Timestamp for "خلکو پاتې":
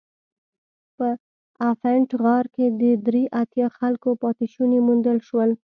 3.77-4.45